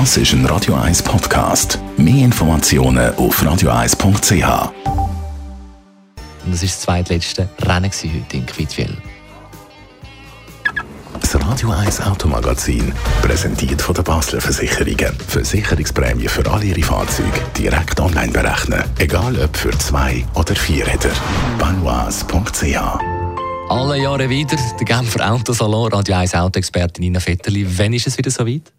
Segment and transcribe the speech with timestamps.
[0.00, 1.78] Das ist ein Radio 1 Podcast.
[1.96, 4.72] Mehr Informationen auf radio1.ch.
[6.44, 8.96] Und das war das zweitletzte Rennen heute in Quidwil.
[11.20, 15.14] Das Radio 1 Automagazin, präsentiert von der Basler Versicherungen.
[15.28, 18.82] Versicherungsprämie für alle Ihre Fahrzeuge direkt online berechnen.
[18.98, 21.12] Egal ob für zwei oder vier Räder.
[21.60, 22.98] Banois.ch
[23.68, 27.64] Alle Jahre wieder der Genfer Autosalon, Radio 1 Autoexpertin Nina Vetterli.
[27.78, 28.72] Wann ist es wieder so weit?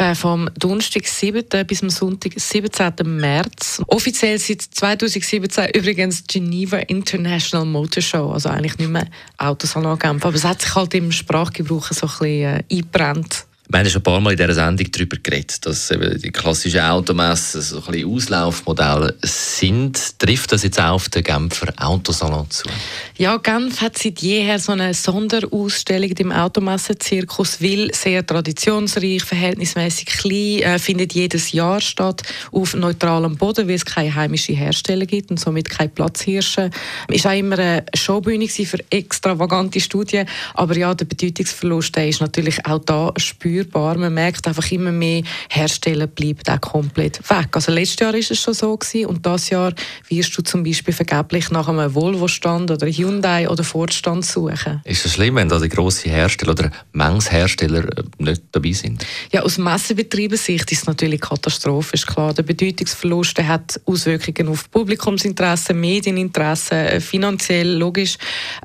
[0.00, 1.44] Äh, vom Donnerstag 7.
[1.66, 2.94] bis zum Sonntag 17.
[3.04, 3.82] März.
[3.86, 10.34] Offiziell seit 2017 übrigens Geneva International Motor Show, also eigentlich nicht mehr Autosalon Genf, aber
[10.34, 13.44] es hat sich halt im Sprachgebrauch so ein bisschen äh, eingebrannt.
[13.72, 17.62] Wir haben schon ein paar Mal in dieser Sendung darüber geredet, dass die klassischen Automessen
[17.62, 20.18] so ein Auslaufmodelle sind.
[20.18, 22.68] Trifft das jetzt auch auf den Genfer Autosalon zu?
[23.16, 30.62] Ja, Genf hat seit jeher so eine Sonderausstellung im Automessenzirkus, weil sehr traditionsreich, verhältnismäßig klein,
[30.62, 35.38] äh, findet jedes Jahr statt auf neutralem Boden, weil es keine heimischen Hersteller gibt und
[35.38, 36.70] somit kein Platzhirsche.
[37.06, 42.66] Ist auch immer eine Showbühne für extravagante Studien, aber ja, der Bedeutungsverlust der ist natürlich
[42.66, 43.96] auch da spürbar spürbar.
[43.98, 47.48] Man merkt einfach immer mehr, Hersteller bleiben auch komplett weg.
[47.52, 49.72] Also letztes Jahr ist es schon so gewesen und das Jahr
[50.08, 54.80] wirst du zum Beispiel vergeblich nach einem Volvo-Stand oder Hyundai oder Ford-Stand suchen.
[54.84, 59.04] Ist es schlimm, wenn da die grossen Hersteller oder Mengshersteller äh, nicht dabei sind?
[59.32, 62.34] Ja, aus Massenbetriebessicht ist es natürlich katastrophisch, klar.
[62.34, 68.16] Der Bedeutungsverlust der hat Auswirkungen auf Publikumsinteresse, Medieninteresse, äh, finanziell, logisch.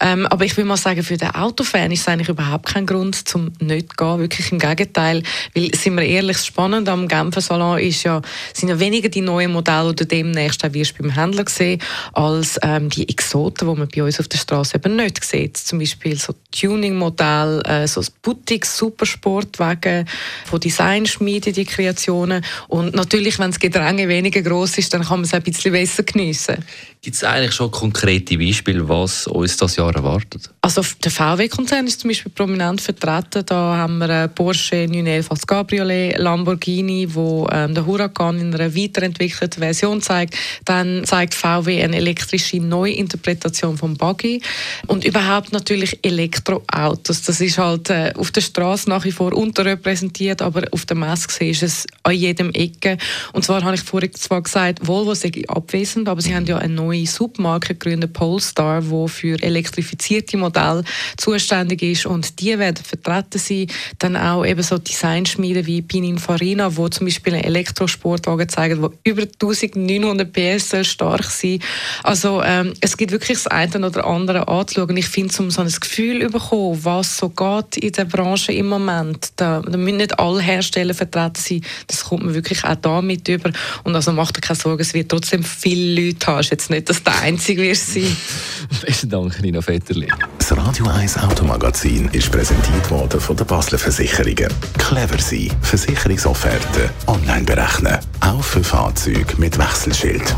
[0.01, 3.27] Ähm, aber ich will mal sagen, für den Autofan ist es eigentlich überhaupt kein Grund,
[3.27, 4.19] zum nicht zu gehen.
[4.19, 4.84] Wirklich im Gegenteil.
[4.85, 5.23] Gegenteil.
[5.53, 8.21] Weil, sind wir ehrlich, spannend am Genfer Salon ist ja,
[8.53, 11.81] sind ja weniger die neuen Modelle, die du demnächst auch wirst beim Händler sehen,
[12.13, 15.57] als ähm, die Exoten, die man bei uns auf der Straße eben nicht sieht.
[15.57, 20.07] Zum Beispiel so Tuning-Modell, äh, so Boutique, Supersportwagen,
[20.45, 22.43] von Designschmieden, die Kreationen.
[22.67, 26.03] Und natürlich, wenn das Gedränge weniger groß ist, dann kann man es ein bisschen besser
[26.03, 26.63] geniessen.
[27.05, 30.49] Gibt es eigentlich schon konkrete Beispiele, was uns das Jahr erwartet?
[30.61, 33.45] Also der VW-Konzern ist zum Beispiel prominent vertreten.
[33.45, 40.01] Da haben wir Porsche 911 Cabriolet, Lamborghini, wo ähm, der Huracan in einer weiterentwickelten Version
[40.01, 40.35] zeigt.
[40.65, 44.41] Dann zeigt VW eine elektrische Neuinterpretation vom Buggy
[44.87, 47.23] und überhaupt natürlich Elektroautos.
[47.23, 51.45] Das ist halt äh, auf der Straße nach wie vor unterrepräsentiert, aber auf der Messe
[51.45, 52.97] ist es an jedem Ecke.
[53.33, 56.73] Und zwar habe ich vorhin zwar gesagt, Volvo sei abwesend, aber sie haben ja eine
[56.73, 60.83] neue Submarke gegründet, Polestar, die für elektrifizierte Modelle
[61.17, 63.67] zuständig ist und die werden vertreten sein.
[63.99, 69.23] Dann auch eben so Designschmieden wie Pininfarina, wo zum Beispiel einen Elektrosportwagen zeigen, wo über
[69.23, 71.59] 1900 PS stark sein.
[72.03, 74.95] Also ähm, es gibt wirklich das eine oder andere anzuschauen.
[74.95, 78.67] Ich finde, um so ein Gefühl zu bekommen, was so geht in der Branche im
[78.67, 81.61] Moment, da, da müssen nicht alle Hersteller vertreten sein.
[81.87, 83.51] Das kommt man wirklich auch da mit über.
[83.83, 86.39] Und also macht dir keine Sorgen, es wird trotzdem viele Leute haben.
[86.39, 88.15] Ist jetzt nicht dass der Einzige wirst sein.
[88.85, 90.07] Besten Dank, Nina Vetterli.
[90.47, 94.47] Das Radio 1 Automagazin ist präsentiert worden von der Basler Versicherungen.
[94.77, 95.51] Clever sein.
[95.63, 97.97] Versicherungsofferte online berechnen.
[98.19, 100.35] Auch für Fahrzeuge mit Wechselschild.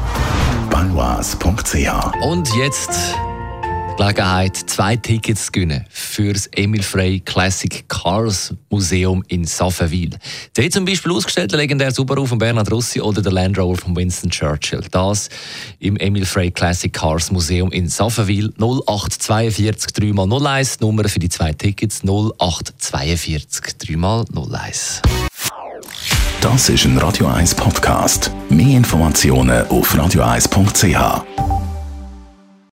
[0.69, 3.17] Banois.ch Und jetzt
[3.97, 10.11] Gelegenheit, zwei Tickets zu gewinnen für das Emil Frey Classic Cars Museum in Saffenwil.
[10.55, 13.95] Dort zum Beispiel ausgestellt der legendäre Subaru von Bernhard Russi oder der Land Rover von
[13.95, 14.83] Winston Churchill.
[14.91, 15.29] Das
[15.79, 20.77] im Emil Frey Classic Cars Museum in Saffenwil 0842 3x01.
[20.81, 25.01] Nummer für die zwei Tickets 0842 3x01.
[26.41, 28.31] Das ist ein Radio 1 Podcast.
[28.49, 31.56] Mehr Informationen auf radio1.ch.